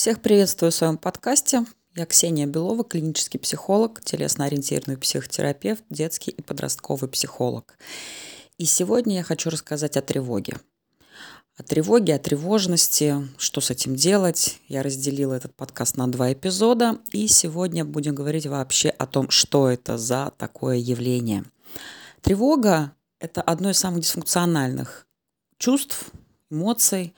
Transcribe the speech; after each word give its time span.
Всех 0.00 0.22
приветствую 0.22 0.72
в 0.72 0.74
своем 0.74 0.96
подкасте. 0.96 1.66
Я 1.94 2.06
Ксения 2.06 2.46
Белова, 2.46 2.84
клинический 2.84 3.38
психолог, 3.38 4.00
телесно-ориентированный 4.02 4.96
психотерапевт, 4.96 5.84
детский 5.90 6.30
и 6.30 6.40
подростковый 6.40 7.10
психолог. 7.10 7.76
И 8.56 8.64
сегодня 8.64 9.16
я 9.16 9.22
хочу 9.22 9.50
рассказать 9.50 9.98
о 9.98 10.00
тревоге. 10.00 10.56
О 11.58 11.62
тревоге, 11.62 12.14
о 12.14 12.18
тревожности, 12.18 13.28
что 13.36 13.60
с 13.60 13.68
этим 13.70 13.94
делать. 13.94 14.58
Я 14.68 14.82
разделила 14.82 15.34
этот 15.34 15.54
подкаст 15.54 15.98
на 15.98 16.10
два 16.10 16.32
эпизода, 16.32 16.98
и 17.12 17.26
сегодня 17.26 17.84
будем 17.84 18.14
говорить 18.14 18.46
вообще 18.46 18.88
о 18.88 19.04
том, 19.04 19.28
что 19.28 19.68
это 19.68 19.98
за 19.98 20.32
такое 20.38 20.78
явление. 20.78 21.44
Тревога– 22.22 22.94
это 23.20 23.42
одно 23.42 23.68
из 23.68 23.78
самых 23.78 24.00
дисфункциональных 24.00 25.06
чувств, 25.58 26.06
эмоций. 26.50 27.14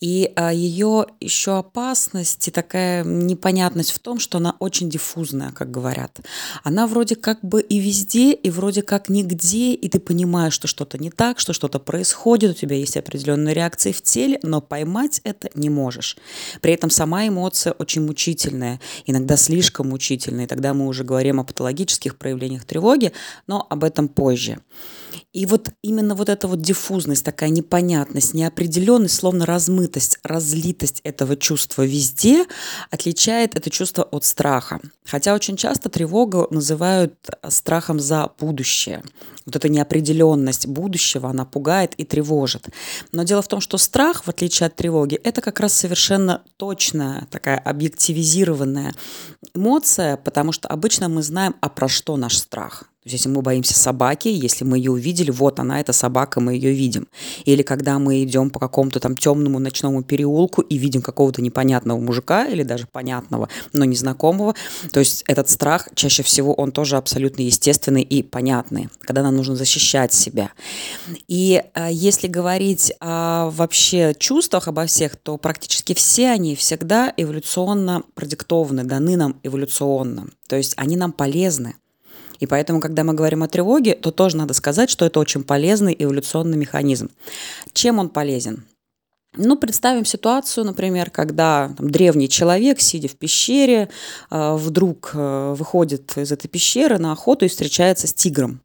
И 0.00 0.32
а, 0.36 0.52
ее 0.52 1.06
еще 1.20 1.58
опасность 1.58 2.48
и 2.48 2.50
такая 2.50 3.04
непонятность 3.04 3.92
в 3.92 3.98
том, 3.98 4.18
что 4.18 4.38
она 4.38 4.56
очень 4.58 4.88
диффузная, 4.88 5.50
как 5.50 5.70
говорят. 5.70 6.20
Она 6.64 6.86
вроде 6.86 7.16
как 7.16 7.40
бы 7.42 7.60
и 7.60 7.78
везде, 7.78 8.32
и 8.32 8.48
вроде 8.50 8.82
как 8.82 9.10
нигде, 9.10 9.74
и 9.74 9.88
ты 9.88 10.00
понимаешь, 10.00 10.54
что 10.54 10.66
что-то 10.66 10.96
не 10.96 11.10
так, 11.10 11.38
что 11.38 11.52
что-то 11.52 11.78
происходит, 11.78 12.52
у 12.52 12.54
тебя 12.54 12.76
есть 12.76 12.96
определенные 12.96 13.54
реакции 13.54 13.92
в 13.92 14.00
теле, 14.00 14.40
но 14.42 14.62
поймать 14.62 15.20
это 15.24 15.50
не 15.54 15.68
можешь. 15.68 16.16
При 16.62 16.72
этом 16.72 16.88
сама 16.88 17.28
эмоция 17.28 17.74
очень 17.74 18.02
мучительная, 18.02 18.80
иногда 19.04 19.36
слишком 19.36 19.90
мучительная, 19.90 20.44
и 20.44 20.48
тогда 20.48 20.72
мы 20.72 20.86
уже 20.86 21.04
говорим 21.04 21.40
о 21.40 21.44
патологических 21.44 22.16
проявлениях 22.16 22.64
тревоги, 22.64 23.12
но 23.46 23.66
об 23.68 23.84
этом 23.84 24.08
позже. 24.08 24.58
И 25.32 25.46
вот 25.46 25.68
именно 25.82 26.14
вот 26.14 26.28
эта 26.28 26.48
вот 26.48 26.60
диффузность, 26.60 27.24
такая 27.24 27.50
непонятность, 27.50 28.34
неопределенность, 28.34 28.69
словно 29.08 29.46
размытость, 29.46 30.18
разлитость 30.22 31.00
этого 31.04 31.36
чувства 31.36 31.82
везде 31.82 32.46
отличает 32.90 33.56
это 33.56 33.70
чувство 33.70 34.04
от 34.04 34.24
страха. 34.24 34.80
Хотя 35.04 35.34
очень 35.34 35.56
часто 35.56 35.88
тревогу 35.88 36.46
называют 36.50 37.14
страхом 37.48 38.00
за 38.00 38.30
будущее. 38.38 39.02
Вот 39.46 39.56
эта 39.56 39.68
неопределенность 39.68 40.66
будущего, 40.66 41.30
она 41.30 41.44
пугает 41.44 41.94
и 41.96 42.04
тревожит. 42.04 42.68
Но 43.12 43.24
дело 43.24 43.42
в 43.42 43.48
том, 43.48 43.60
что 43.60 43.78
страх, 43.78 44.24
в 44.24 44.28
отличие 44.28 44.66
от 44.66 44.76
тревоги, 44.76 45.16
это 45.16 45.40
как 45.40 45.60
раз 45.60 45.72
совершенно 45.72 46.42
точная, 46.56 47.26
такая 47.30 47.58
объективизированная 47.58 48.94
эмоция, 49.54 50.16
потому 50.16 50.52
что 50.52 50.68
обычно 50.68 51.08
мы 51.08 51.22
знаем, 51.22 51.56
а 51.60 51.68
про 51.68 51.88
что 51.88 52.16
наш 52.16 52.36
страх. 52.36 52.89
То 53.02 53.06
есть 53.06 53.14
если 53.14 53.30
мы 53.30 53.40
боимся 53.40 53.72
собаки, 53.72 54.28
если 54.28 54.64
мы 54.64 54.76
ее 54.76 54.90
увидели, 54.90 55.30
вот 55.30 55.58
она, 55.58 55.80
эта 55.80 55.94
собака, 55.94 56.38
мы 56.40 56.52
ее 56.52 56.72
видим. 56.72 57.08
Или 57.46 57.62
когда 57.62 57.98
мы 57.98 58.22
идем 58.22 58.50
по 58.50 58.60
какому-то 58.60 59.00
там 59.00 59.16
темному 59.16 59.58
ночному 59.58 60.02
переулку 60.02 60.60
и 60.60 60.76
видим 60.76 61.00
какого-то 61.00 61.40
непонятного 61.40 61.98
мужика 61.98 62.44
или 62.46 62.62
даже 62.62 62.86
понятного, 62.86 63.48
но 63.72 63.86
незнакомого, 63.86 64.54
то 64.92 65.00
есть 65.00 65.24
этот 65.26 65.48
страх 65.48 65.88
чаще 65.94 66.22
всего 66.22 66.52
он 66.52 66.72
тоже 66.72 66.98
абсолютно 66.98 67.40
естественный 67.40 68.02
и 68.02 68.22
понятный, 68.22 68.90
когда 69.00 69.22
нам 69.22 69.34
нужно 69.34 69.56
защищать 69.56 70.12
себя. 70.12 70.50
И 71.26 71.62
а, 71.72 71.90
если 71.90 72.26
говорить 72.28 72.92
о 73.00 73.48
вообще 73.48 74.14
чувствах 74.18 74.68
обо 74.68 74.84
всех, 74.84 75.16
то 75.16 75.38
практически 75.38 75.94
все 75.94 76.28
они 76.28 76.54
всегда 76.54 77.14
эволюционно 77.16 78.02
продиктованы, 78.14 78.84
даны 78.84 79.16
нам 79.16 79.40
эволюционно. 79.42 80.26
То 80.48 80.56
есть 80.56 80.74
они 80.76 80.96
нам 80.96 81.12
полезны. 81.12 81.76
И 82.40 82.46
поэтому, 82.46 82.80
когда 82.80 83.04
мы 83.04 83.14
говорим 83.14 83.42
о 83.42 83.48
тревоге, 83.48 83.94
то 83.94 84.10
тоже 84.10 84.36
надо 84.36 84.54
сказать, 84.54 84.90
что 84.90 85.04
это 85.04 85.20
очень 85.20 85.44
полезный 85.44 85.94
эволюционный 85.96 86.56
механизм. 86.56 87.10
Чем 87.72 87.98
он 87.98 88.08
полезен? 88.08 88.64
Ну, 89.36 89.56
представим 89.56 90.04
ситуацию, 90.04 90.64
например, 90.64 91.10
когда 91.10 91.72
там, 91.76 91.90
древний 91.90 92.28
человек, 92.28 92.80
сидя 92.80 93.08
в 93.08 93.14
пещере, 93.14 93.88
э, 94.30 94.54
вдруг 94.56 95.12
э, 95.14 95.54
выходит 95.56 96.16
из 96.16 96.32
этой 96.32 96.48
пещеры 96.48 96.98
на 96.98 97.12
охоту 97.12 97.44
и 97.44 97.48
встречается 97.48 98.08
с 98.08 98.14
тигром. 98.14 98.60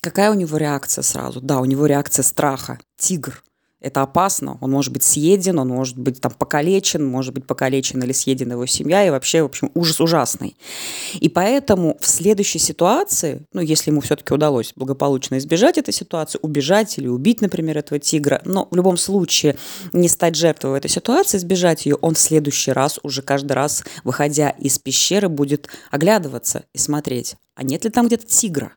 Какая 0.00 0.30
у 0.30 0.34
него 0.34 0.56
реакция 0.56 1.02
сразу? 1.02 1.40
Да, 1.42 1.60
у 1.60 1.66
него 1.66 1.84
реакция 1.86 2.22
страха. 2.22 2.78
Тигр. 2.96 3.44
Это 3.82 4.02
опасно. 4.02 4.58
Он 4.60 4.70
может 4.70 4.92
быть 4.92 5.02
съеден, 5.02 5.58
он 5.58 5.68
может 5.68 5.98
быть 5.98 6.20
там 6.20 6.30
покалечен, 6.30 7.04
может 7.04 7.34
быть 7.34 7.44
покалечен 7.44 8.00
или 8.00 8.12
съеден 8.12 8.52
его 8.52 8.64
семья, 8.64 9.04
и 9.04 9.10
вообще, 9.10 9.42
в 9.42 9.46
общем, 9.46 9.72
ужас 9.74 10.00
ужасный. 10.00 10.56
И 11.14 11.28
поэтому 11.28 11.98
в 12.00 12.06
следующей 12.06 12.60
ситуации, 12.60 13.42
ну, 13.52 13.60
если 13.60 13.90
ему 13.90 14.00
все-таки 14.00 14.32
удалось 14.32 14.72
благополучно 14.76 15.36
избежать 15.38 15.78
этой 15.78 15.92
ситуации, 15.92 16.38
убежать 16.42 16.96
или 16.96 17.08
убить, 17.08 17.40
например, 17.40 17.76
этого 17.76 17.98
тигра, 17.98 18.40
но 18.44 18.68
в 18.70 18.76
любом 18.76 18.96
случае 18.96 19.56
не 19.92 20.08
стать 20.08 20.36
жертвой 20.36 20.78
этой 20.78 20.88
ситуации, 20.88 21.38
избежать 21.38 21.84
ее, 21.84 21.96
он 21.96 22.14
в 22.14 22.20
следующий 22.20 22.70
раз, 22.70 23.00
уже 23.02 23.20
каждый 23.20 23.52
раз, 23.52 23.82
выходя 24.04 24.50
из 24.50 24.78
пещеры, 24.78 25.28
будет 25.28 25.68
оглядываться 25.90 26.62
и 26.72 26.78
смотреть, 26.78 27.34
а 27.56 27.64
нет 27.64 27.82
ли 27.82 27.90
там 27.90 28.06
где-то 28.06 28.26
тигра, 28.26 28.74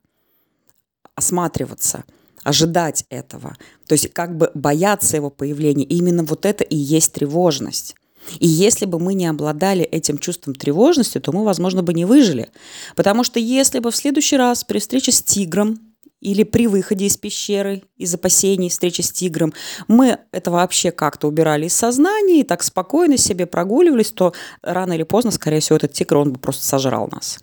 осматриваться– 1.15 2.05
ожидать 2.45 3.05
этого. 3.09 3.57
То 3.87 3.93
есть 3.93 4.13
как 4.13 4.37
бы 4.37 4.51
бояться 4.53 5.17
его 5.17 5.29
появления. 5.29 5.83
И 5.83 5.97
именно 5.97 6.23
вот 6.23 6.45
это 6.45 6.63
и 6.63 6.77
есть 6.77 7.11
тревожность. 7.13 7.95
И 8.39 8.47
если 8.47 8.85
бы 8.85 8.99
мы 8.99 9.13
не 9.15 9.25
обладали 9.25 9.83
этим 9.83 10.17
чувством 10.17 10.55
тревожности, 10.55 11.19
то 11.19 11.31
мы, 11.31 11.43
возможно, 11.43 11.83
бы 11.83 11.93
не 11.93 12.05
выжили. 12.05 12.49
Потому 12.95 13.23
что 13.23 13.39
если 13.39 13.79
бы 13.79 13.91
в 13.91 13.95
следующий 13.95 14.37
раз 14.37 14.63
при 14.63 14.79
встрече 14.79 15.11
с 15.11 15.21
тигром 15.21 15.79
или 16.21 16.43
при 16.43 16.67
выходе 16.67 17.05
из 17.05 17.17
пещеры, 17.17 17.83
из 17.97 18.13
опасений 18.13 18.69
встречи 18.69 19.01
с 19.01 19.11
тигром, 19.11 19.53
мы 19.87 20.19
это 20.31 20.51
вообще 20.51 20.91
как-то 20.91 21.27
убирали 21.27 21.65
из 21.65 21.73
сознания 21.73 22.41
и 22.41 22.43
так 22.43 22.63
спокойно 22.63 23.17
себе 23.17 23.47
прогуливались, 23.47 24.11
то 24.11 24.33
рано 24.61 24.93
или 24.93 25.03
поздно, 25.03 25.31
скорее 25.31 25.59
всего, 25.59 25.77
этот 25.77 25.93
тигр, 25.93 26.17
он 26.17 26.33
бы 26.33 26.39
просто 26.39 26.63
сожрал 26.63 27.09
нас. 27.11 27.39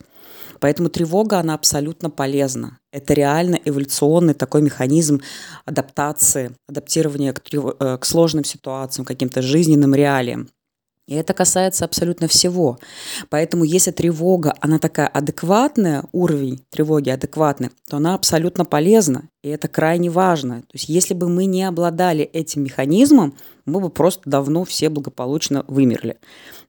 Поэтому 0.62 0.90
тревога, 0.90 1.40
она 1.40 1.54
абсолютно 1.54 2.08
полезна. 2.08 2.78
Это 2.92 3.14
реально 3.14 3.58
эволюционный 3.64 4.32
такой 4.32 4.62
механизм 4.62 5.20
адаптации, 5.64 6.52
адаптирования 6.68 7.32
к, 7.32 7.42
э, 7.52 7.98
к 7.98 8.04
сложным 8.04 8.44
ситуациям, 8.44 9.04
каким-то 9.04 9.42
жизненным 9.42 9.92
реалиям. 9.92 10.50
И 11.08 11.14
это 11.14 11.34
касается 11.34 11.84
абсолютно 11.84 12.28
всего. 12.28 12.78
Поэтому 13.28 13.64
если 13.64 13.90
тревога, 13.90 14.54
она 14.60 14.78
такая 14.78 15.08
адекватная, 15.08 16.04
уровень 16.12 16.64
тревоги 16.70 17.10
адекватный, 17.10 17.70
то 17.88 17.96
она 17.96 18.14
абсолютно 18.14 18.64
полезна. 18.64 19.28
И 19.42 19.48
это 19.48 19.66
крайне 19.66 20.10
важно. 20.10 20.60
То 20.62 20.74
есть 20.74 20.88
если 20.88 21.14
бы 21.14 21.28
мы 21.28 21.46
не 21.46 21.64
обладали 21.64 22.22
этим 22.24 22.62
механизмом, 22.62 23.34
мы 23.66 23.80
бы 23.80 23.90
просто 23.90 24.22
давно 24.30 24.64
все 24.64 24.88
благополучно 24.90 25.64
вымерли. 25.66 26.18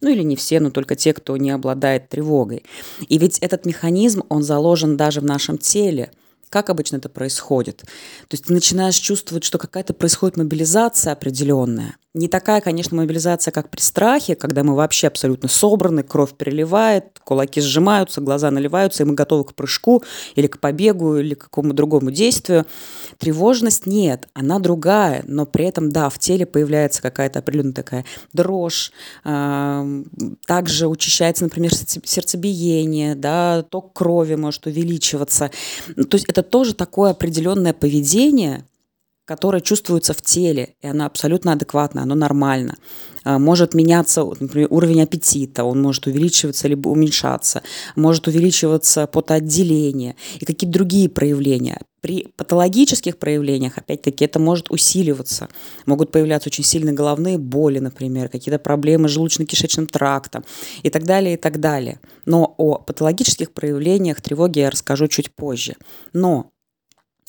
Ну 0.01 0.09
или 0.09 0.23
не 0.23 0.35
все, 0.35 0.59
но 0.59 0.71
только 0.71 0.95
те, 0.95 1.13
кто 1.13 1.37
не 1.37 1.51
обладает 1.51 2.09
тревогой. 2.09 2.63
И 3.07 3.19
ведь 3.19 3.37
этот 3.39 3.65
механизм, 3.65 4.23
он 4.29 4.41
заложен 4.43 4.97
даже 4.97 5.21
в 5.21 5.25
нашем 5.25 5.57
теле– 5.57 6.11
как 6.53 6.69
обычно 6.69 6.97
это 6.97 7.09
происходит? 7.09 7.77
То 7.77 8.33
есть 8.33 8.45
ты 8.45 8.53
начинаешь 8.53 8.97
чувствовать, 8.97 9.43
что 9.43 9.57
какая-то 9.57 9.95
происходит 9.95 10.37
мобилизация 10.37 11.11
определенная. 11.11 11.97
Не 12.15 12.27
такая, 12.27 12.61
конечно, 12.61 12.95
мобилизация, 12.95 13.51
как 13.51 13.69
при 13.69 13.81
страхе, 13.81 14.35
когда 14.35 14.63
мы 14.63 14.75
вообще 14.75 15.07
абсолютно 15.07 15.49
собраны, 15.49 16.03
кровь 16.03 16.35
переливает, 16.35 17.19
кулаки 17.23 17.59
сжимаются, 17.59 18.21
глаза 18.21 18.51
наливаются, 18.51 19.01
и 19.01 19.05
мы 19.07 19.15
готовы 19.15 19.45
к 19.45 19.55
прыжку 19.55 20.03
или 20.35 20.45
к 20.45 20.59
побегу 20.59 21.17
или 21.17 21.33
к 21.33 21.45
какому-то 21.45 21.75
другому 21.75 22.11
действию. 22.11 22.67
Тревожность 23.17 23.87
нет, 23.87 24.27
она 24.35 24.59
другая, 24.59 25.23
но 25.27 25.47
при 25.47 25.65
этом, 25.65 25.91
да, 25.91 26.09
в 26.09 26.19
теле 26.19 26.45
появляется 26.45 27.01
какая-то 27.01 27.39
определенная 27.39 27.73
такая 27.73 28.05
дрожь, 28.31 28.91
также 29.23 30.87
учащается, 30.87 31.45
например, 31.45 31.73
сердцебиение, 31.73 33.15
да, 33.15 33.63
ток 33.63 33.93
крови 33.93 34.35
может 34.35 34.67
увеличиваться. 34.67 35.49
То 35.95 36.15
есть 36.15 36.25
это 36.29 36.43
тоже 36.43 36.75
такое 36.75 37.09
определенное 37.09 37.73
поведение, 37.73 38.65
которое 39.25 39.61
чувствуется 39.61 40.13
в 40.13 40.21
теле, 40.21 40.75
и 40.81 40.87
оно 40.87 41.05
абсолютно 41.05 41.53
адекватно, 41.53 42.03
оно 42.03 42.15
нормально. 42.15 42.75
А, 43.23 43.39
может 43.39 43.73
меняться, 43.73 44.23
например, 44.23 44.67
уровень 44.69 45.01
аппетита, 45.01 45.63
он 45.63 45.81
может 45.81 46.07
увеличиваться 46.07 46.67
либо 46.67 46.89
уменьшаться, 46.89 47.61
может 47.95 48.27
увеличиваться 48.27 49.07
потоотделение 49.07 50.15
и 50.39 50.45
какие-то 50.45 50.73
другие 50.73 51.09
проявления. 51.09 51.79
При 52.01 52.27
патологических 52.35 53.17
проявлениях, 53.17 53.77
опять-таки, 53.77 54.25
это 54.25 54.37
может 54.37 54.69
усиливаться. 54.69 55.47
Могут 55.85 56.11
появляться 56.11 56.49
очень 56.49 56.65
сильные 56.65 56.93
головные 56.93 57.37
боли, 57.37 57.79
например, 57.79 58.27
какие-то 58.27 58.59
проблемы 58.59 59.07
с 59.07 59.17
желудочно-кишечным 59.17 59.87
трактом 59.87 60.43
и 60.81 60.89
так 60.89 61.05
далее, 61.05 61.35
и 61.35 61.37
так 61.37 61.61
далее. 61.61 62.01
Но 62.25 62.55
о 62.57 62.75
патологических 62.75 63.53
проявлениях 63.53 64.19
тревоги 64.19 64.59
я 64.59 64.69
расскажу 64.69 65.07
чуть 65.07 65.33
позже. 65.33 65.77
Но 66.11 66.51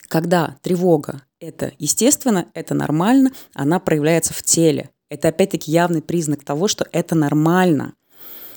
когда 0.09 0.57
тревога– 0.63 1.23
это 1.41 1.73
естественно, 1.79 2.47
это 2.55 2.75
нормально, 2.75 3.33
она 3.55 3.79
проявляется 3.81 4.33
в 4.33 4.43
теле. 4.43 4.91
Это 5.11 5.29
опять-таки 5.29 5.71
явный 5.71 6.03
признак 6.03 6.45
того, 6.45 6.69
что 6.69 6.87
это 6.93 7.15
нормально. 7.15 7.95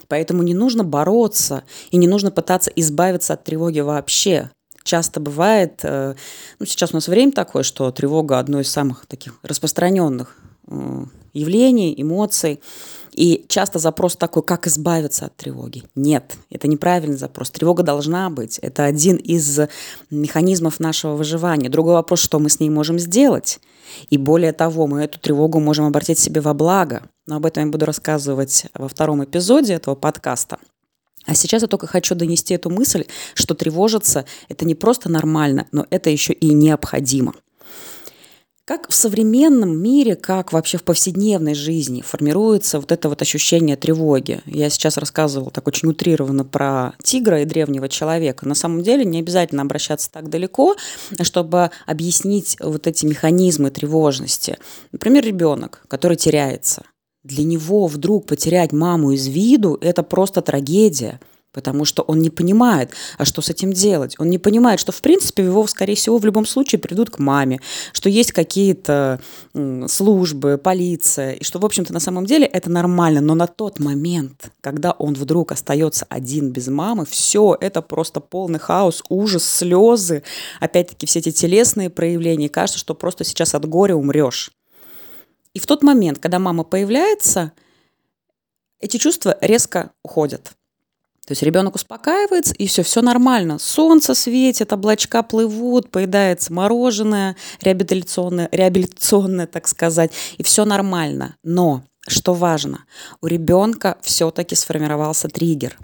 Поэтому 0.08 0.44
не 0.44 0.54
нужно 0.54 0.84
бороться 0.84 1.64
и 1.92 1.98
не 1.98 2.08
нужно 2.08 2.32
пытаться 2.32 2.72
избавиться 2.76 3.34
от 3.34 3.44
тревоги 3.44 3.82
вообще 3.82 4.50
часто 4.88 5.20
бывает, 5.20 5.82
э, 5.84 6.16
ну, 6.60 6.66
сейчас 6.66 6.92
у 6.92 6.96
нас 6.96 7.08
время 7.08 7.34
такое, 7.34 7.62
что 7.62 7.92
тревога 7.92 8.40
одно 8.40 8.62
из 8.62 8.72
самых 8.72 9.06
таких 9.06 9.38
распространенных 9.44 10.38
э, 10.68 11.06
явлений, 11.34 11.94
эмоций. 11.96 12.62
И 13.18 13.46
часто 13.50 13.80
запрос 13.80 14.16
такой, 14.16 14.44
как 14.44 14.68
избавиться 14.68 15.26
от 15.26 15.36
тревоги? 15.36 15.84
Нет, 15.96 16.38
это 16.52 16.68
неправильный 16.68 17.18
запрос. 17.18 17.50
Тревога 17.50 17.82
должна 17.82 18.30
быть. 18.30 18.60
Это 18.60 18.86
один 18.86 19.16
из 19.16 19.60
механизмов 20.12 20.80
нашего 20.80 21.16
выживания. 21.16 21.68
Другой 21.68 21.96
вопрос, 21.96 22.20
что 22.20 22.38
мы 22.38 22.52
с 22.52 22.60
ней 22.60 22.70
можем 22.70 23.00
сделать. 23.00 23.60
И 24.12 24.20
более 24.20 24.54
того, 24.54 24.86
мы 24.86 25.02
эту 25.02 25.20
тревогу 25.20 25.60
можем 25.60 25.86
обратить 25.86 26.20
себе 26.20 26.42
во 26.42 26.54
благо. 26.54 27.10
Но 27.26 27.38
об 27.38 27.48
этом 27.48 27.66
я 27.66 27.72
буду 27.72 27.88
рассказывать 27.88 28.68
во 28.76 28.88
втором 28.88 29.24
эпизоде 29.24 29.74
этого 29.74 29.96
подкаста. 29.96 30.60
А 31.26 31.34
сейчас 31.34 31.64
я 31.64 31.68
только 31.68 31.88
хочу 31.88 32.14
донести 32.14 32.54
эту 32.54 32.70
мысль, 32.70 33.06
что 33.34 33.56
тревожиться– 33.56 34.26
это 34.48 34.64
не 34.64 34.76
просто 34.76 35.10
нормально, 35.10 35.66
но 35.72 35.88
это 35.90 36.12
еще 36.12 36.34
и 36.34 36.54
необходимо. 36.54 37.34
Как 38.68 38.90
в 38.90 38.94
современном 38.94 39.82
мире, 39.82 40.18
как 40.18 40.52
вообще 40.52 40.78
в 40.78 40.84
повседневной 40.84 41.54
жизни 41.54 42.02
формируется 42.02 42.82
вот 42.82 42.92
это 42.92 43.08
вот 43.08 43.22
ощущение 43.22 43.78
тревоги? 43.78 44.42
Я 44.46 44.70
сейчас 44.70 44.98
рассказывала 44.98 45.52
так 45.52 45.66
очень 45.70 45.88
утрированно 45.88 46.44
про 46.44 46.92
тигра 47.02 47.42
и 47.42 47.46
древнего 47.46 47.88
человека. 47.88 48.46
На 48.46 48.56
самом 48.56 48.84
деле 48.84 49.06
не 49.06 49.20
обязательно 49.20 49.62
обращаться 49.62 50.12
так 50.12 50.30
далеко, 50.30 50.76
чтобы 51.22 51.72
объяснить 51.86 52.58
вот 52.60 52.88
эти 52.88 53.06
механизмы 53.06 53.72
тревожности. 53.72 54.58
Например, 54.92 55.24
ребенок, 55.24 55.86
который 55.88 56.18
теряется. 56.18 56.84
Для 57.24 57.46
него 57.46 57.88
вдруг 57.88 58.26
потерять 58.26 58.74
маму 58.74 59.12
из 59.12 59.28
виду– 59.28 59.78
это 59.82 60.04
просто 60.04 60.42
трагедия– 60.42 61.22
потому 61.58 61.86
что 61.86 62.04
он 62.04 62.20
не 62.20 62.30
понимает, 62.30 62.92
а 63.18 63.26
что 63.26 63.42
с 63.42 63.50
этим 63.50 63.74
делать. 63.74 64.14
Он 64.20 64.30
не 64.30 64.38
понимает, 64.38 64.80
что, 64.80 64.92
в 64.92 65.02
принципе, 65.02 65.44
его, 65.44 65.66
скорее 65.66 65.96
всего, 65.96 66.20
в 66.20 66.24
любом 66.24 66.46
случае 66.46 66.78
придут 66.78 67.10
к 67.10 67.18
маме, 67.18 67.60
что 67.94 68.10
есть 68.10 68.32
какие-то 68.32 69.20
службы, 69.88 70.60
полиция, 70.60 71.32
и 71.32 71.44
что, 71.44 71.58
в 71.58 71.66
общем-то, 71.66 71.94
на 71.94 72.00
самом 72.00 72.28
деле 72.28 72.46
это 72.46 72.70
нормально. 72.70 73.22
Но 73.22 73.34
на 73.34 73.48
тот 73.48 73.80
момент, 73.80 74.52
когда 74.62 74.92
он 74.92 75.16
вдруг 75.16 75.52
остается 75.52 76.06
один 76.10 76.52
без 76.52 76.68
мамы, 76.68 77.08
все, 77.08 77.58
это 77.60 77.82
просто 77.82 78.20
полный 78.20 78.60
хаос, 78.60 79.02
ужас, 79.10 79.44
слезы, 79.44 80.22
опять-таки 80.60 81.08
все 81.08 81.18
эти 81.18 81.32
телесные 81.32 81.90
проявления. 81.90 82.50
Кажется, 82.50 82.78
что 82.78 82.94
просто 82.94 83.24
сейчас 83.24 83.56
от 83.56 83.66
горя 83.66 83.96
умрешь. 83.96 84.52
И 85.56 85.60
в 85.60 85.66
тот 85.66 85.82
момент, 85.82 86.20
когда 86.20 86.38
мама 86.38 86.64
появляется, 86.64 87.52
эти 88.80 88.98
чувства 88.98 89.36
резко 89.42 89.90
уходят. 90.04 90.52
То 91.28 91.34
есть 91.34 91.44
ребенок 91.44 91.76
успокаивается, 91.76 92.54
и 92.54 92.68
все, 92.68 92.84
все 92.84 93.02
нормально. 93.02 93.60
Солнце 93.60 94.16
светит, 94.16 94.72
облачка 94.72 95.24
плывут, 95.24 95.92
поедается 95.92 96.54
мороженое, 96.54 97.36
реабилитационное, 97.60 98.48
реабилитационное, 98.50 99.46
так 99.46 99.68
сказать, 99.68 100.14
и 100.38 100.44
все 100.44 100.64
нормально. 100.64 101.36
Но, 101.44 101.84
что 102.08 102.34
важно, 102.34 102.86
у 103.22 103.28
ребенка 103.28 103.98
все-таки 104.02 104.56
сформировался 104.56 105.28
триггер. 105.28 105.78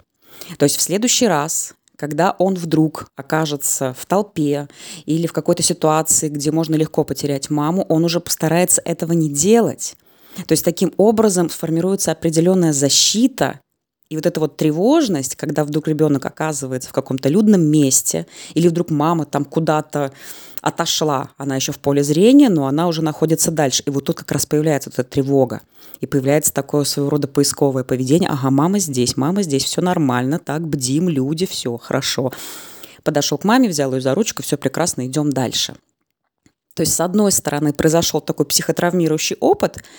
То 0.56 0.62
есть 0.62 0.78
в 0.78 0.80
следующий 0.80 1.28
раз, 1.28 1.74
когда 1.96 2.34
он 2.38 2.54
вдруг 2.54 3.10
окажется 3.14 3.94
в 3.98 4.06
толпе 4.06 4.66
или 5.04 5.26
в 5.26 5.34
какой-то 5.34 5.62
ситуации, 5.62 6.30
где 6.30 6.52
можно 6.52 6.74
легко 6.74 7.04
потерять 7.04 7.50
маму, 7.50 7.84
он 7.90 8.06
уже 8.06 8.18
постарается 8.18 8.80
этого 8.82 9.12
не 9.12 9.28
делать. 9.28 9.94
То 10.46 10.52
есть 10.52 10.64
таким 10.64 10.94
образом 10.96 11.50
сформируется 11.50 12.12
определенная 12.12 12.72
защита 12.72 13.60
и 14.14 14.16
вот 14.16 14.26
эта 14.26 14.38
вот 14.38 14.56
тревожность, 14.56 15.34
когда 15.34 15.64
вдруг 15.64 15.88
ребенок 15.88 16.24
оказывается 16.24 16.88
в 16.88 16.92
каком-то 16.92 17.28
людном 17.28 17.62
месте, 17.62 18.28
или 18.54 18.68
вдруг 18.68 18.90
мама 18.90 19.24
там 19.24 19.44
куда-то 19.44 20.12
отошла, 20.60 21.30
она 21.36 21.56
еще 21.56 21.72
в 21.72 21.80
поле 21.80 22.04
зрения, 22.04 22.48
но 22.48 22.68
она 22.68 22.86
уже 22.86 23.02
находится 23.02 23.50
дальше. 23.50 23.82
И 23.86 23.90
вот 23.90 24.04
тут 24.04 24.18
как 24.18 24.30
раз 24.30 24.46
появляется 24.46 24.88
вот 24.88 25.00
эта 25.00 25.10
тревога. 25.10 25.62
И 26.00 26.06
появляется 26.06 26.54
такое 26.54 26.84
своего 26.84 27.10
рода 27.10 27.26
поисковое 27.26 27.82
поведение. 27.82 28.30
Ага, 28.30 28.50
мама 28.50 28.78
здесь, 28.78 29.16
мама 29.16 29.42
здесь, 29.42 29.64
все 29.64 29.82
нормально, 29.82 30.38
так, 30.38 30.64
бдим, 30.64 31.08
люди, 31.08 31.44
все, 31.44 31.76
хорошо. 31.76 32.32
Подошел 33.02 33.36
к 33.36 33.42
маме, 33.42 33.68
взял 33.68 33.92
ее 33.92 34.00
за 34.00 34.14
ручку, 34.14 34.44
все 34.44 34.56
прекрасно, 34.56 35.04
идем 35.06 35.30
дальше. 35.30 35.74
То 36.76 36.82
есть, 36.82 36.94
с 36.94 37.00
одной 37.00 37.32
стороны, 37.32 37.72
произошел 37.72 38.20
такой 38.20 38.46
психотравмирующий 38.46 39.38
опыт– 39.40 39.82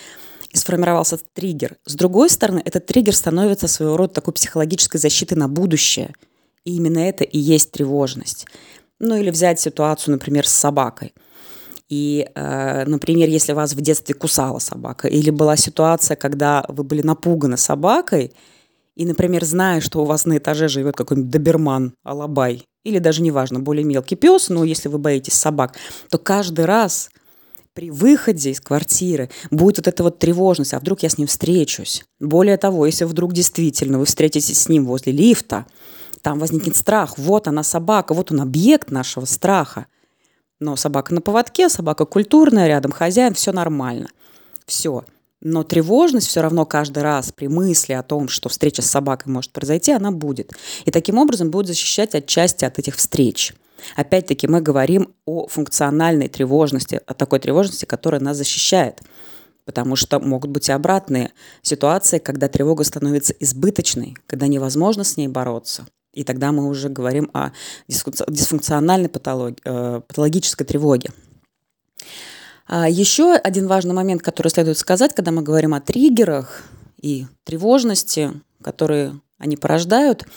и 0.55 0.57
сформировался 0.57 1.19
триггер. 1.33 1.75
С 1.85 1.95
другой 1.95 2.29
стороны, 2.29 2.61
этот 2.63 2.85
триггер 2.85 3.13
становится 3.13 3.67
своего 3.67 3.97
рода 3.97 4.13
такой 4.13 4.33
психологической 4.33 4.99
защитой 5.01 5.33
на 5.33 5.49
будущее. 5.49 6.15
И 6.63 6.77
именно 6.77 6.99
это 6.99 7.25
и 7.25 7.37
есть 7.37 7.71
тревожность. 7.71 8.47
Ну 8.99 9.17
или 9.17 9.29
взять 9.29 9.59
ситуацию, 9.59 10.13
например, 10.13 10.47
с 10.47 10.53
собакой. 10.53 11.13
И, 11.89 12.27
э, 12.33 12.85
например, 12.85 13.27
если 13.27 13.51
вас 13.51 13.73
в 13.73 13.81
детстве 13.81 14.15
кусала 14.15 14.59
собака, 14.59 15.09
или 15.09 15.29
была 15.29 15.57
ситуация, 15.57 16.15
когда 16.15 16.63
вы 16.69 16.85
были 16.85 17.01
напуганы 17.01 17.57
собакой, 17.57 18.31
и, 18.95 19.05
например, 19.05 19.43
зная, 19.43 19.81
что 19.81 20.01
у 20.01 20.05
вас 20.05 20.25
на 20.25 20.37
этаже 20.37 20.69
живет 20.69 20.95
какой-нибудь 20.95 21.29
доберман, 21.29 21.93
алабай, 22.03 22.63
или 22.85 22.99
даже 22.99 23.21
неважно, 23.21 23.59
более 23.59 23.83
мелкий 23.83 24.15
пес, 24.15 24.47
но 24.47 24.63
если 24.63 24.87
вы 24.87 24.99
боитесь 24.99 25.33
собак, 25.33 25.75
то 26.09 26.17
каждый 26.17 26.63
раз 26.63 27.09
при 27.75 27.91
выходе 27.91 28.51
из 28.51 28.61
квартиры 28.61 29.29
будет 29.51 29.77
вот 29.77 29.87
эта 29.87 30.01
вот 30.01 30.17
тревожность, 30.17 30.73
а 30.73 30.79
вдруг 30.79 31.03
я 31.03 31.09
с 31.09 31.17
ним 31.17 31.27
встречусь. 31.27 32.05
Более 32.21 32.55
того, 32.57 32.85
если 32.85 33.03
вдруг 33.03 33.33
действительно 33.33 33.99
вы 33.99 34.05
встретитесь 34.05 34.61
с 34.61 34.69
ним 34.69 34.85
возле 34.85 35.11
лифта, 35.11 35.65
там 36.21 36.39
возникнет 36.39 36.77
страх, 36.77 37.17
вот 37.17 37.49
она 37.49 37.63
собака, 37.63 38.13
вот 38.13 38.31
он 38.31 38.39
объект 38.39 38.91
нашего 38.91 39.25
страха. 39.25 39.87
Но 40.61 40.77
собака 40.77 41.13
на 41.13 41.19
поводке, 41.19 41.67
собака 41.67 42.05
культурная, 42.05 42.67
рядом 42.67 42.93
хозяин, 42.93 43.33
все 43.33 43.51
нормально. 43.51 44.07
Все. 44.65 45.03
Но 45.41 45.63
тревожность 45.63 46.27
все 46.27 46.39
равно 46.39 46.65
каждый 46.65 47.03
раз 47.03 47.33
при 47.33 47.49
мысли 47.49 47.91
о 47.91 48.03
том, 48.03 48.29
что 48.29 48.47
встреча 48.47 48.81
с 48.81 48.89
собакой 48.89 49.33
может 49.33 49.51
произойти, 49.51 49.91
она 49.91 50.11
будет. 50.11 50.53
И 50.85 50.91
таким 50.91 51.17
образом 51.17 51.51
будет 51.51 51.67
защищать 51.67 52.15
отчасти 52.15 52.63
от 52.63 52.79
этих 52.79 52.95
встреч. 52.95 53.53
Опять-таки 53.95 54.47
мы 54.47 54.61
говорим 54.61 55.13
о 55.25 55.47
функциональной 55.47 56.27
тревожности, 56.27 57.01
о 57.05 57.13
такой 57.13 57.39
тревожности, 57.39 57.85
которая 57.85 58.21
нас 58.21 58.37
защищает. 58.37 59.01
Потому 59.65 59.95
что 59.95 60.19
могут 60.19 60.51
быть 60.51 60.69
и 60.69 60.71
обратные 60.71 61.31
ситуации, 61.61 62.19
когда 62.19 62.47
тревога 62.47 62.83
становится 62.83 63.33
избыточной, 63.39 64.15
когда 64.27 64.47
невозможно 64.47 65.03
с 65.03 65.17
ней 65.17 65.27
бороться. 65.27 65.87
И 66.13 66.23
тогда 66.23 66.51
мы 66.51 66.67
уже 66.67 66.87
говорим 66.89 67.29
о 67.33 67.49
дисфункциональной 67.87 69.09
патологии, 69.09 69.57
э, 69.65 70.01
патологической 70.07 70.65
тревоге. 70.65 71.09
А 72.67 72.89
еще 72.89 73.33
один 73.33 73.67
важный 73.67 73.93
момент, 73.93 74.21
который 74.21 74.47
следует 74.49 74.77
сказать, 74.77 75.13
когда 75.13 75.31
мы 75.31 75.41
говорим 75.41 75.73
о 75.73 75.81
триггерах 75.81 76.63
и 77.01 77.25
тревожности, 77.43 78.31
которые 78.61 79.19
они 79.37 79.57
порождают– 79.57 80.25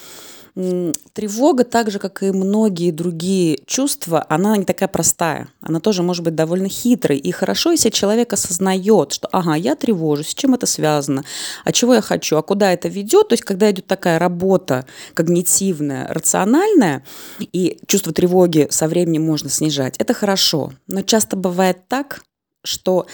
Тревога, 1.12 1.62
так 1.62 1.88
же, 1.88 2.00
как 2.00 2.24
и 2.24 2.32
многие 2.32 2.90
другие 2.90 3.60
чувства, 3.64 4.26
она 4.28 4.56
не 4.56 4.64
такая 4.64 4.88
простая. 4.88 5.48
Она 5.60 5.78
тоже 5.78 6.02
может 6.02 6.24
быть 6.24 6.34
довольно 6.34 6.68
хитрой. 6.68 7.16
И 7.16 7.30
хорошо, 7.30 7.70
если 7.70 7.90
человек 7.90 8.32
осознает, 8.32 9.12
что, 9.12 9.28
ага, 9.30 9.54
я 9.54 9.76
тревожусь, 9.76 10.30
с 10.30 10.34
чем 10.34 10.54
это 10.54 10.66
связано, 10.66 11.22
а 11.64 11.70
чего 11.70 11.94
я 11.94 12.00
хочу, 12.00 12.36
а 12.36 12.42
куда 12.42 12.72
это 12.72 12.88
ведет. 12.88 13.28
То 13.28 13.34
есть, 13.34 13.44
когда 13.44 13.70
идет 13.70 13.86
такая 13.86 14.18
работа 14.18 14.84
когнитивная, 15.14 16.08
рациональная, 16.08 17.04
и 17.38 17.78
чувство 17.86 18.12
тревоги 18.12 18.66
со 18.70 18.88
временем 18.88 19.24
можно 19.24 19.50
снижать, 19.50 19.96
это 19.98 20.12
хорошо. 20.12 20.72
Но 20.88 21.02
часто 21.02 21.36
бывает 21.36 21.86
так, 21.86 22.24
что 22.64 23.06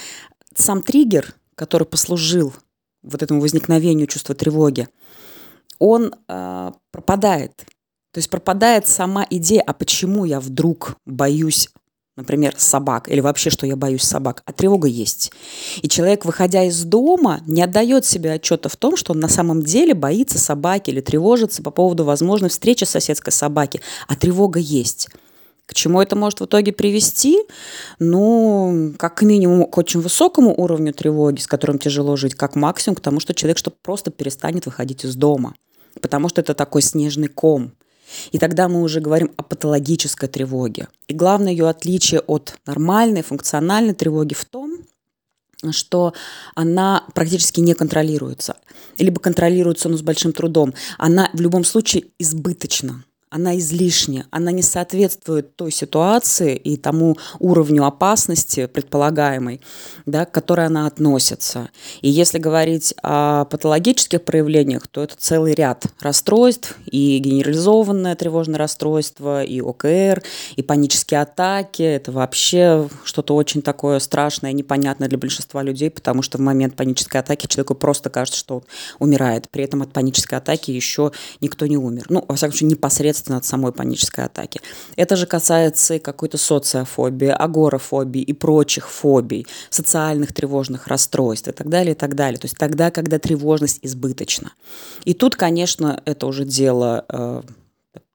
сам 0.57 0.81
триггер, 0.81 1.35
который 1.57 1.87
послужил 1.87 2.55
вот 3.03 3.23
этому 3.23 3.43
возникновению 3.43 4.07
чувства 4.07 4.35
тревоги, 4.35 4.89
он 5.85 6.15
э, 6.29 6.73
пропадает. 6.91 7.53
То 8.13 8.19
есть 8.19 8.31
пропадает 8.31 8.89
сама 8.89 9.27
идея, 9.29 9.63
а 9.67 9.75
почему 9.75 10.25
я 10.25 10.41
вдруг 10.41 10.97
боюсь 11.05 11.69
например, 12.17 12.55
собак, 12.57 13.09
или 13.09 13.19
вообще, 13.19 13.51
что 13.51 13.67
я 13.67 13.75
боюсь 13.75 14.05
собак, 14.05 14.45
а 14.47 14.53
тревога 14.53 14.87
есть. 14.87 15.33
И 15.83 15.89
человек, 15.89 16.25
выходя 16.25 16.63
из 16.63 16.85
дома, 16.85 17.41
не 17.49 17.61
отдает 17.61 18.05
себе 18.07 18.31
отчета 18.31 18.69
в 18.69 18.77
том, 18.77 18.97
что 18.97 19.15
он 19.15 19.19
на 19.19 19.29
самом 19.29 19.63
деле 19.63 19.95
боится 19.95 20.39
собаки 20.39 20.91
или 20.91 21.01
тревожится 21.01 21.61
по 21.61 21.73
поводу 21.73 22.05
возможной 22.05 22.51
встречи 22.51 22.85
с 22.85 22.91
соседской 22.91 23.33
собаки, 23.33 23.81
а 24.07 24.15
тревога 24.15 24.61
есть. 24.61 25.09
К 25.67 25.75
чему 25.75 26.01
это 26.01 26.15
может 26.15 26.41
в 26.41 26.45
итоге 26.45 26.73
привести? 26.73 27.41
Ну, 27.99 28.95
как 28.97 29.23
минимум 29.23 29.67
к 29.67 29.77
очень 29.77 30.01
высокому 30.01 30.55
уровню 30.57 30.93
тревоги, 30.93 31.41
с 31.41 31.49
которым 31.49 31.81
тяжело 31.81 32.15
жить, 32.15 32.37
как 32.37 32.55
максимум 32.55 32.95
к 32.95 33.01
тому, 33.01 33.19
что 33.19 33.35
человек 33.35 33.59
что 33.59 33.73
просто 33.83 34.13
перестанет 34.13 34.67
выходить 34.67 35.05
из 35.05 35.17
дома 35.17 35.55
потому 36.01 36.29
что 36.29 36.41
это 36.41 36.55
такой 36.55 36.83
снежный 36.83 37.29
ком. 37.29 37.73
И 38.33 38.39
тогда 38.39 38.69
мы 38.69 38.83
уже 38.83 39.01
говорим 39.01 39.33
о 39.37 39.43
патологической 39.43 40.29
тревоге. 40.29 40.89
И 41.09 41.15
главное 41.15 41.53
ее 41.53 41.69
отличие 41.69 42.21
от 42.21 42.59
нормальной 42.67 43.23
функциональной 43.23 43.95
тревоги 43.95 44.35
в 44.35 44.45
том, 44.45 44.79
что 45.71 46.13
она 46.55 47.05
практически 47.15 47.61
не 47.61 47.75
контролируется. 47.75 48.57
Либо 48.99 49.21
контролируется, 49.21 49.89
но 49.89 49.97
с 49.97 50.03
большим 50.03 50.33
трудом. 50.33 50.75
Она 50.99 51.31
в 51.33 51.41
любом 51.41 51.65
случае 51.65 52.05
избыточна 52.19 53.05
она 53.35 53.59
излишняя, 53.59 54.27
она 54.31 54.53
не 54.53 54.63
соответствует 54.63 55.57
той 55.57 55.73
ситуации 55.73 56.55
и 56.55 56.77
тому 56.77 57.17
уровню 57.39 57.85
опасности 57.85 58.67
предполагаемой, 58.67 59.61
да, 60.07 60.25
к 60.25 60.31
которой 60.31 60.67
она 60.67 60.87
относится. 60.87 61.71
И 62.01 62.11
если 62.11 62.39
говорить 62.39 62.95
о 63.03 63.47
патологических 63.47 64.23
проявлениях, 64.23 64.87
то 64.87 65.03
это 65.03 65.17
целый 65.19 65.55
ряд 65.55 65.87
расстройств, 66.01 66.77
и 66.87 67.19
генерализованное 67.19 68.15
тревожное 68.15 68.59
расстройство, 68.59 69.43
и 69.43 69.61
ОКР, 69.61 70.23
и 70.57 70.63
панические 70.63 71.23
атаки. 71.23 71.83
Это 71.83 72.13
вообще 72.13 72.89
что-то 73.05 73.35
очень 73.35 73.63
такое 73.63 73.99
страшное, 73.99 74.53
непонятное 74.53 75.09
для 75.09 75.19
большинства 75.19 75.63
людей, 75.63 75.91
потому 75.91 76.23
что 76.23 76.39
в 76.39 76.41
момент 76.41 76.77
панической 76.77 77.21
атаки 77.21 77.47
человеку 77.47 77.75
просто 77.75 78.11
кажется, 78.11 78.39
что 78.39 78.63
он 78.99 79.15
умирает. 79.15 79.49
При 79.49 79.65
этом 79.65 79.83
от 79.83 79.93
панической 79.93 80.39
атаки 80.39 80.71
еще 80.71 81.13
никто 81.41 81.67
не 81.67 81.77
умер. 81.77 82.07
Ну, 82.09 82.25
во 82.27 82.35
всяком 82.35 82.53
случае, 82.53 82.71
непосредственно 82.71 83.24
от 83.29 83.45
самой 83.45 83.73
панической 83.73 84.25
атаки. 84.25 84.61
Это 84.97 85.17
же 85.17 85.27
касается 85.27 85.95
и 85.95 85.99
какой-то 85.99 86.39
социофобии, 86.39 87.29
агорафобии 87.29 88.23
и 88.23 88.33
прочих 88.33 88.91
фобий, 88.91 89.47
социальных 89.71 90.33
тревожных 90.33 90.87
расстройств 90.87 91.49
и 91.49 91.53
так 91.53 91.69
далее, 91.69 91.93
и 91.93 91.97
так 91.97 92.15
далее. 92.15 92.39
То 92.39 92.47
есть 92.47 92.57
тогда, 92.59 92.91
когда 92.91 93.19
тревожность 93.19 93.79
избыточна. 93.83 94.53
И 95.05 95.15
тут, 95.15 95.37
конечно, 95.37 96.03
это 96.05 96.27
уже 96.27 96.45
дело 96.45 97.05
э, 97.09 97.43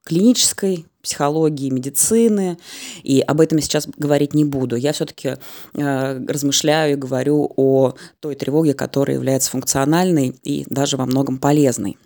клинической 0.04 0.86
психологии, 1.02 1.70
медицины, 1.70 2.58
и 3.02 3.20
об 3.20 3.40
этом 3.40 3.58
я 3.58 3.62
сейчас 3.62 3.88
говорить 3.96 4.34
не 4.34 4.44
буду. 4.44 4.76
Я 4.76 4.92
все-таки 4.92 5.36
э, 5.74 6.26
размышляю 6.26 6.92
и 6.92 6.96
говорю 6.96 7.50
о 7.56 7.94
той 8.20 8.34
тревоге, 8.34 8.74
которая 8.74 9.16
является 9.16 9.50
функциональной 9.50 10.34
и 10.42 10.66
даже 10.68 10.96
во 10.96 11.06
многом 11.06 11.38
полезной. 11.38 11.96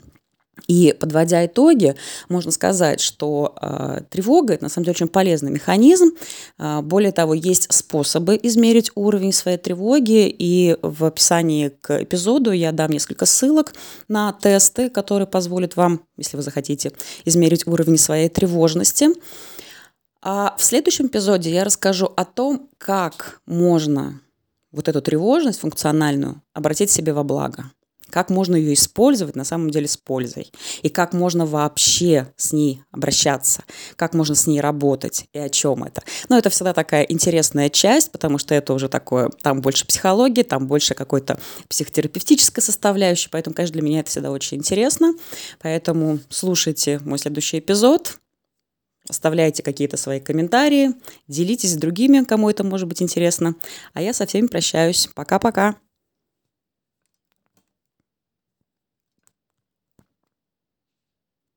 И 0.66 0.94
подводя 0.98 1.44
итоги, 1.44 1.94
можно 2.28 2.50
сказать, 2.50 3.00
что 3.00 3.54
э, 3.60 4.00
тревога 4.08 4.54
это 4.54 4.64
на 4.64 4.68
самом 4.68 4.84
деле 4.84 4.94
очень 4.94 5.08
полезный 5.08 5.50
механизм. 5.50 6.12
Э, 6.58 6.80
более 6.80 7.12
того, 7.12 7.34
есть 7.34 7.72
способы 7.72 8.38
измерить 8.42 8.90
уровень 8.94 9.32
своей 9.32 9.58
тревоги, 9.58 10.28
и 10.28 10.76
в 10.80 11.04
описании 11.04 11.68
к 11.68 12.02
эпизоду 12.02 12.52
я 12.52 12.72
дам 12.72 12.90
несколько 12.90 13.26
ссылок 13.26 13.74
на 14.08 14.32
тесты, 14.32 14.88
которые 14.88 15.26
позволят 15.26 15.76
вам, 15.76 16.02
если 16.16 16.36
вы 16.36 16.42
захотите, 16.42 16.92
измерить 17.24 17.66
уровень 17.66 17.98
своей 17.98 18.28
тревожности. 18.28 19.08
А 20.22 20.54
в 20.56 20.64
следующем 20.64 21.08
эпизоде 21.08 21.50
я 21.50 21.64
расскажу 21.64 22.10
о 22.16 22.24
том, 22.24 22.70
как 22.78 23.40
можно 23.44 24.20
вот 24.72 24.88
эту 24.88 25.02
тревожность 25.02 25.60
функциональную 25.60 26.42
обратить 26.54 26.90
себе 26.90 27.12
во 27.12 27.22
благо 27.22 27.70
как 28.14 28.30
можно 28.30 28.54
ее 28.54 28.74
использовать 28.74 29.34
на 29.34 29.42
самом 29.42 29.70
деле 29.70 29.88
с 29.88 29.96
пользой, 29.96 30.52
и 30.82 30.88
как 30.88 31.14
можно 31.14 31.46
вообще 31.46 32.28
с 32.36 32.52
ней 32.52 32.80
обращаться, 32.92 33.64
как 33.96 34.14
можно 34.14 34.36
с 34.36 34.46
ней 34.46 34.60
работать 34.60 35.26
и 35.32 35.38
о 35.40 35.48
чем 35.48 35.82
это. 35.82 36.04
Но 36.28 36.38
это 36.38 36.48
всегда 36.48 36.72
такая 36.74 37.02
интересная 37.02 37.68
часть, 37.70 38.12
потому 38.12 38.38
что 38.38 38.54
это 38.54 38.72
уже 38.72 38.88
такое, 38.88 39.30
там 39.42 39.60
больше 39.60 39.84
психологии, 39.84 40.44
там 40.44 40.68
больше 40.68 40.94
какой-то 40.94 41.40
психотерапевтической 41.68 42.62
составляющей, 42.62 43.28
поэтому, 43.32 43.52
конечно, 43.52 43.72
для 43.72 43.82
меня 43.82 43.98
это 43.98 44.10
всегда 44.10 44.30
очень 44.30 44.58
интересно. 44.58 45.14
Поэтому 45.60 46.20
слушайте 46.28 47.00
мой 47.04 47.18
следующий 47.18 47.58
эпизод, 47.58 48.18
Оставляйте 49.06 49.62
какие-то 49.62 49.98
свои 49.98 50.18
комментарии, 50.18 50.94
делитесь 51.28 51.72
с 51.72 51.76
другими, 51.76 52.24
кому 52.24 52.48
это 52.48 52.64
может 52.64 52.88
быть 52.88 53.02
интересно. 53.02 53.54
А 53.92 54.00
я 54.00 54.14
со 54.14 54.24
всеми 54.24 54.46
прощаюсь. 54.46 55.10
Пока-пока. 55.14 55.76